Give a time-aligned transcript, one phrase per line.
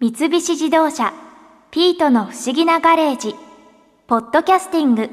[0.00, 1.12] 三菱自動車
[1.70, 3.36] 「ピートの不思議なガレージ」
[4.08, 5.08] 「ポッドキャスティング」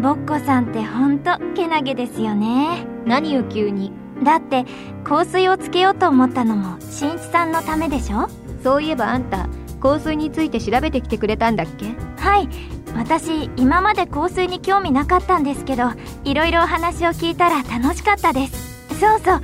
[0.00, 2.86] ぼっこさんってほんとけなげですよね。
[3.04, 3.92] 何よ急に。
[4.22, 4.64] だって
[5.02, 8.28] 香水をつけようと思ったのも新一さんのためでしょ？
[8.62, 9.48] そういえばあんた
[9.82, 11.86] 香水について調べてきてくれたんだっけ？
[12.16, 12.48] はい。
[12.96, 15.90] 私今まで香水に興味なかったんですけど
[16.22, 18.70] いろいろお話を聞いたら楽しかったです。
[19.00, 19.40] そうそう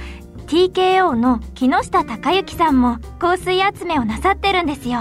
[0.46, 5.00] TKO の木下隆之さんも香水集めをなさってるんですよ。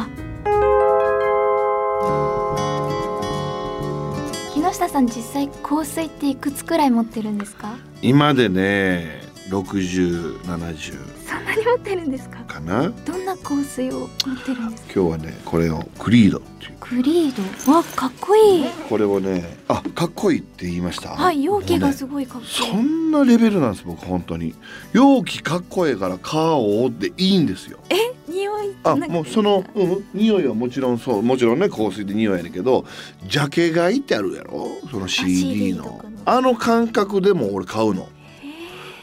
[4.53, 7.75] 木下さん実際香水っていくつくらい持ってるんですか？
[8.01, 12.39] 今でね6070そんなに持ってるんですか？
[12.45, 12.89] かな？
[13.05, 14.09] どんな香水を持っ
[14.43, 14.93] てるんですか？
[14.95, 16.73] 今日はねこれをクリードっていう。
[16.79, 17.71] クリード？
[17.71, 18.65] わかっこいい。
[18.89, 21.09] これをねあかっこいいって言いました？
[21.09, 22.71] はい容器がすごいかっこいい。
[22.71, 24.55] そんなレベルなんです僕本当に。
[24.93, 27.79] 容器かっこええから皮を折っていいんですよ。
[28.27, 31.21] 匂いあもうその、うん、匂いはもちろんそう。
[31.21, 32.85] もちろんね香水で匂いやねんけど
[33.27, 34.67] ジャケ買いってあるやろ？
[34.89, 36.03] その CD の。
[36.25, 38.09] あの感覚でも俺買うの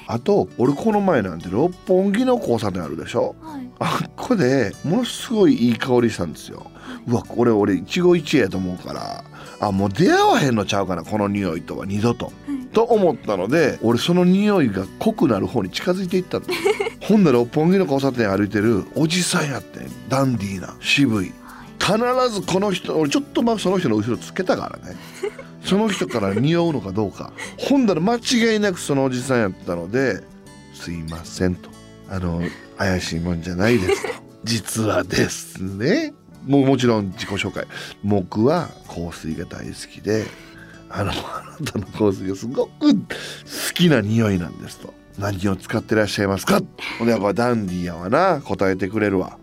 [0.06, 3.34] あと俺この前なんて六本木の交差点あるでしょ？
[3.40, 3.68] はい。
[3.78, 6.66] あっこでものすごいいい香りしたんですよ。
[7.06, 9.24] うわこれ俺一期一会やと思うから
[9.60, 12.32] あもう出会わへんのちゃうかなこの匂いとは二度と。
[12.72, 16.46] と思ったので俺その匂いが濃くなる方に近づいていったの。
[17.02, 21.32] ほんなら六本木の交差点歩いてるおじさんやってんダンディーな渋い。
[21.80, 21.96] 必
[22.32, 24.96] ずこの人俺ちょっとまあその人の後ろつけたからね
[25.64, 27.32] その人から匂うのかどうか。
[27.58, 30.22] ほんなら間違いなくそのおじさんやったので
[30.74, 31.70] 「すいません」と
[32.10, 32.42] 「あの
[32.78, 34.08] 怪しいもんじゃないです」と
[34.44, 36.14] 「実はですね」
[36.46, 37.66] もうもちろん自己紹介。
[38.02, 40.26] 僕は香水が大好きで
[40.90, 42.96] あのあなたの香水がすごく好
[43.74, 44.92] きな匂いなんですと。
[45.18, 46.60] 何を使ってらっしゃいますか？
[46.98, 48.40] ほんでやっぱダンディーやわな。
[48.40, 49.38] 答えてくれるわ。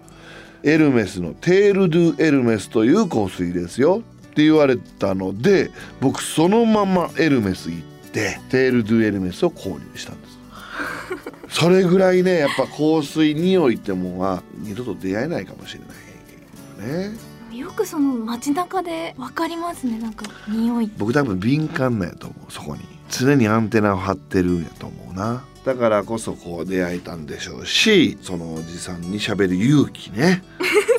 [0.64, 7.81] エルメスのテール・ドゥ・エルメスという香水ですよって言われたので僕そのままエルメス行っ
[8.12, 10.40] てテール・ドゥ・エルメスを購入したんです。
[11.62, 15.85] それぐらいねやっぱ香水匂いってもんは二度と出会えないかもしれな
[16.88, 17.09] い。
[17.12, 17.17] ね
[17.51, 22.81] よくその街中でわかりますねなんか匂い僕多分敏感なんやと思うそこに。
[23.09, 25.44] 常にアンテナを張ってるんやと思うな。
[25.66, 30.41] だからこそこう出会えたんでしょうしそのおじさんに喋る勇気ね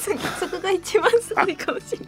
[0.71, 2.07] が一番すごいかもしれない。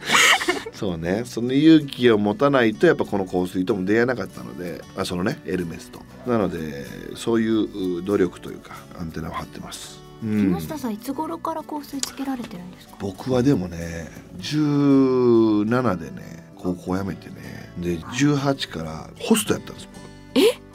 [0.72, 1.22] そうね。
[1.24, 6.00] その勇気を持たないとやっぱこの香水とも出会えなかったのであそのねエルメスと。
[6.26, 6.86] なので
[7.16, 10.54] そういうう努力というかアンテナを張ってます、うん。
[10.54, 12.96] 木下さんいつ頃から香水つけられてるんですか？
[13.00, 14.08] 僕はでもね
[14.38, 17.72] 17でね高校辞めてね。
[17.78, 20.02] で18からホストやったんです僕。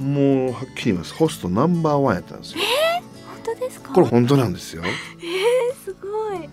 [0.04, 1.14] もうはっきり言います。
[1.14, 2.62] ホストナンバーワンやったんですよ。
[3.46, 3.94] 本当ですか？
[3.94, 4.84] これ本当なんですよ。
[4.84, 4.94] すごい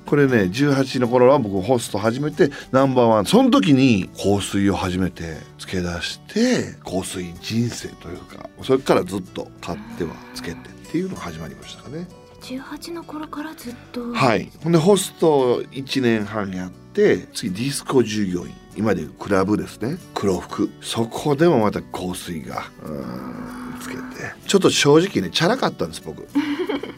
[0.07, 3.27] これね18の頃は僕ホスト始めてナンバーワン。
[3.27, 12.07] その時に香水を初めてつけ出して香水人生というかそれからずっと買ってはつけてっていうのが始まりましたかね
[12.45, 14.13] 18の頃からずっと。
[14.13, 14.51] はい。
[14.63, 18.53] ほんでホスト1年半やって次ディスコ従業員。
[18.77, 19.97] 今でいうクラブですね。
[20.15, 20.71] 黒服。
[20.83, 24.03] そこでもまた香水がうーんつけて。
[24.47, 26.29] ちょっと正直ねチャラかったんです僕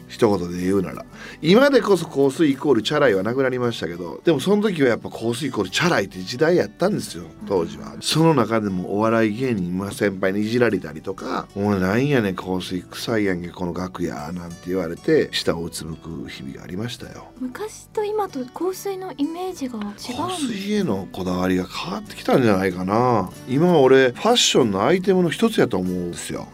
[0.07, 1.05] 一言で言うなら。
[1.41, 7.95] 今でこそ香水イコールチャラいはなくなりましたけどでもその時はやっぱ香水イコールチャラいって時代やったんですよ当時は。
[8.01, 17.27] その中でもお笑い芸人、まあ、先輩にいじられたりとか「お前なんやねん香水臭いやんけこの楽屋」なんて言われて舌をうつむく日々がありましたよ。
[17.39, 23.29] 昔と今と香水のイメージが違う香水へのこだわりが変わってきたんじゃないかな。
[23.49, 26.47] 今俺ファッションのアイテムの一つやと思うんですよ。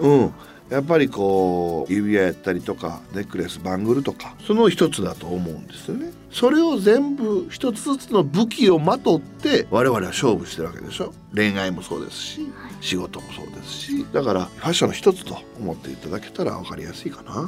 [0.00, 0.32] うん
[0.72, 6.10] やっぱりこう指輪やったりとかネックレスバングルとかその一つだと思うんですよね。
[6.30, 11.12] それを全部一つずつの武器をまとって我々は勝負してるわけでしょ。
[11.34, 12.50] 恋愛もそうですし
[12.80, 14.06] 仕事もそうですし。
[14.14, 17.42] だからファッションの一つと思っていただけたら分かりやすいかな。
[17.42, 17.44] う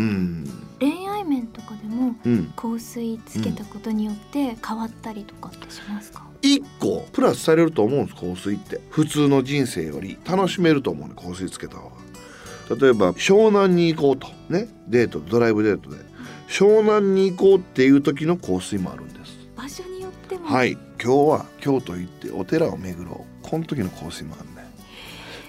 [0.00, 0.48] ん。
[0.78, 2.52] 恋愛面とかでもうん。
[2.54, 8.80] 香水つけたことによって変わったりとかってしますか、一個プラスされると思うんです香水って。
[8.90, 11.96] 普通の人生より楽しめると思うね香水つけた方が
[12.76, 15.96] 例えば湘南に行こうとねデートドライブデートで
[16.48, 19.38] 湘南に行こうっていう時の香水もあるんです。
[19.54, 20.46] 場所によっても。
[20.46, 20.72] はい。
[20.72, 23.48] 今日は京都行ってお寺を巡ろう。
[23.48, 24.57] この時の香水もあるね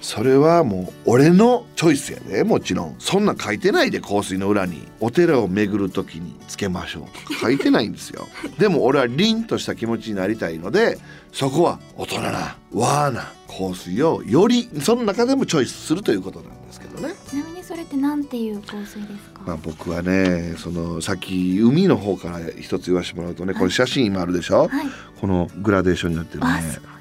[0.02, 2.44] それはもう俺のチョイスやで。
[2.44, 2.96] もちろん。
[3.00, 4.88] そんな書いてないで香水の裏に。
[5.00, 7.04] お寺を巡る時につけましょう。
[7.28, 8.28] とか書いてないんですよ。
[8.58, 10.98] でも俺は凛とした気持ちになりたいので
[11.32, 17.14] そこは大人な和な香水をよりその中でもチョイスするということなんですけどね。
[17.28, 17.59] ちなみに
[17.90, 24.88] っってなんていう香水ですか、まあ、僕はねそのさっき海の方から一つ言わせてもらうとねこれ写真今あるでしょ、はい。
[25.20, 26.48] このグラデーションになってるね。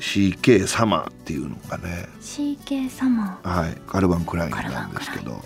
[0.01, 2.09] CK サマーっていうのがね。
[2.21, 3.81] CK サマはい。
[3.87, 5.41] カルバン・クラインなんですけど。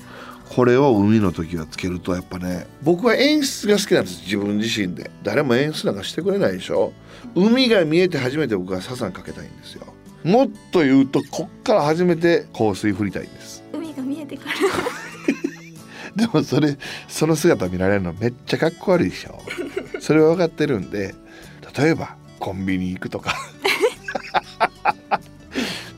[0.48, 4.22] これを海の時はつけるとやっぱね僕は演出が好きなんです。
[4.22, 5.10] 自分自身で。
[5.22, 6.92] 誰も演出なんかしてくれないでしょ？
[7.34, 9.86] 海が見えて初めて僕はサザンかけたいんですよ。
[10.24, 13.62] もっと言うとこっから初めて香水振りたいんです。
[13.72, 15.01] ー海が見えてから
[16.16, 16.76] でもそれ
[17.08, 19.40] その姿見られるのめっちゃかっこ悪いでしょ。
[20.00, 21.14] それは分かってるんで
[21.76, 23.34] 例えばコンビニ行くとか。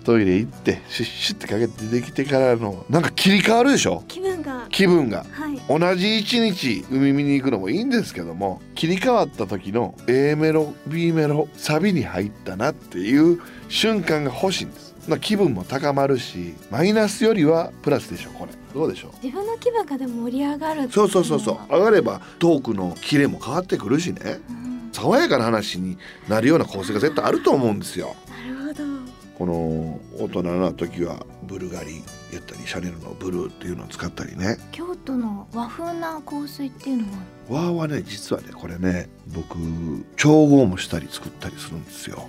[0.04, 4.04] トイレ行ってシュッシュってかけて出てきてからのなんか切り替わるでしょ。
[4.06, 4.66] 気分が。
[4.68, 5.24] 気分が。
[5.30, 5.54] はい。
[5.66, 18.52] 同じ一日海見に行くのもいいんですけども切り替わった時の A メロ B メロサビに入ったなっていう瞬間が欲しいんですまあ気分も高まるしマイナスよりはプラスでしょこれ。
[18.72, 19.12] どうでしょう？
[19.22, 21.74] 自分の気分がでも盛り上がるそうそうそうそう。
[21.74, 24.40] 上がればトークのキレも変わってくるしね。
[24.48, 24.90] うん。
[24.92, 25.98] 爽やかな話に
[26.28, 28.14] なるような構成が絶対あると思うんですよ。
[28.28, 28.84] なるほど。
[29.36, 31.96] この大人な時はブルガリ
[32.32, 34.56] やったりシャネルのブルーっていうのを使ったりね。
[34.70, 37.04] 京都の和風な香水っていうの
[37.50, 37.62] は？
[37.62, 39.56] わーはね実はねこれね僕
[40.16, 42.28] 調合もしたり作ったりするんですよ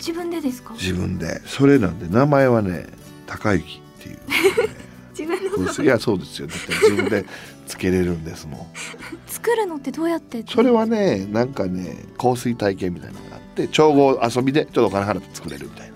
[0.00, 0.72] 自分でですか？
[0.74, 1.40] 自分で。
[1.46, 2.86] それなんで名前はね
[3.26, 4.18] 高雪っていう、
[5.16, 6.46] 自分のね、いやそうですよ。
[6.48, 7.24] 絶対自分で
[7.66, 8.66] つけれるんですもん。
[9.28, 10.42] 作るのってどうやって？
[10.48, 15.94] それはねなんかね香水体験みたいなのがあって調合遊びでちょっとお金払って作れるみたいな。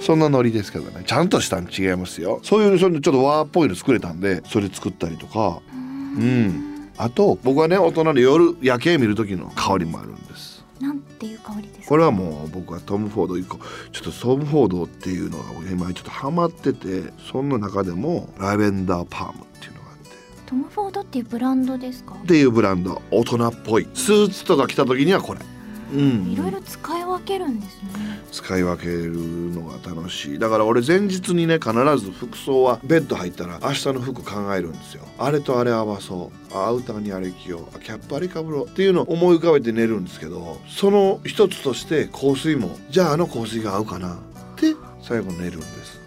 [0.00, 1.02] そんなノリですけどね。
[1.06, 2.40] ちゃんとしたん違いますよ。
[2.42, 5.60] そういうちょっと和っぽいの作れたんでそれ作ったりとか。
[5.72, 6.46] ううん。
[6.48, 6.90] ん。
[6.98, 10.62] あと僕はね大人で夜夜景見る時の香りもあるんです。
[10.78, 11.68] なんていう香り？
[11.86, 13.58] これはもう僕はトム・フォード一個
[13.92, 20.10] ちょっとトム・フォードっていうのが今ちょっとハマっててそんな中でもラベンダーパームっていうのがあって。
[20.46, 22.14] トム・フォードっていうブランドですか？
[22.14, 23.02] っていうブランド。
[23.10, 23.88] 大人っぽい。
[23.94, 25.40] スーツとか着た時にはこれ。
[25.40, 25.53] うん
[25.92, 27.90] いろいろ使い分けるんですね。
[28.32, 29.12] 使い分ける
[29.52, 30.38] のが楽しい。
[30.38, 35.04] だから俺前日にね必ず服装はベッド入ったら明日の服考えるんですよ。
[35.18, 36.56] あれとあれ合わそう。
[36.56, 37.76] あアウターにあれ着よう。
[37.76, 44.14] あキャップあれかぶろうっていうのを思い浮かべて寝るんですけどその一つとして香水もじゃああの香水が合うかな。
[44.14, 44.18] っ
[44.56, 46.00] て最後寝るんです。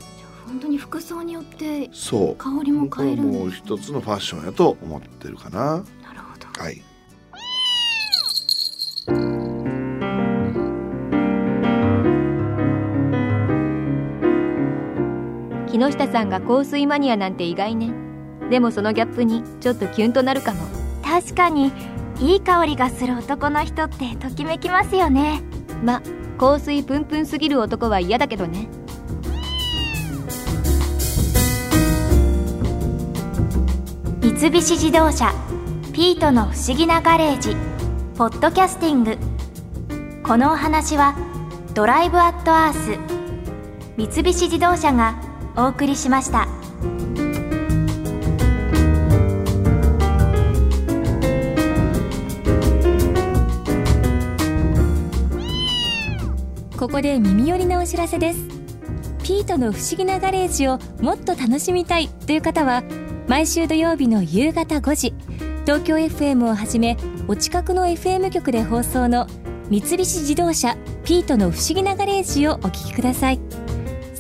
[0.45, 5.59] 本当に服装によって香りも変えるんもうです一つのファッションやと思ってるかな。
[5.59, 5.83] なる
[6.21, 6.63] ほど。
[6.63, 6.81] はい
[15.67, 17.91] 木下さんが香水マニアなんて意外ね。
[18.49, 20.61] でもそのギャップにちょっとキュンとなるかも。
[21.03, 21.71] 確かに
[22.19, 25.41] いい香りがする男の人ってときめきますよね。
[25.83, 26.01] ま
[26.37, 28.67] 香水プンプンすぎる男は嫌だけどね。
[34.21, 35.33] 三菱自動車
[35.93, 37.55] ピートの不思議なガレージ
[38.15, 39.17] ポッドキャスティング。
[40.23, 41.15] このお話は
[41.73, 42.97] ドライブアットアース
[43.97, 45.26] 三菱自動車が
[45.57, 46.47] お送りしました。
[56.77, 58.39] ここで耳寄りなお知らせです
[59.23, 62.83] ピートの不思議なガレージをもっと楽しみたいという方は
[63.27, 65.13] 毎週土曜日の夕方5時
[65.65, 66.95] 東京 FM をはじめ
[67.27, 69.27] お近くの FM 局で放送の
[69.69, 73.39] 三菱自動車ピートの不思議なガレージをお聞きください